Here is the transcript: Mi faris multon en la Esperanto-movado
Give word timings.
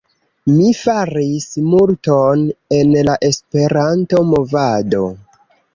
Mi 0.51 0.69
faris 0.77 1.45
multon 1.73 2.49
en 2.81 2.99
la 3.11 3.19
Esperanto-movado 3.31 5.07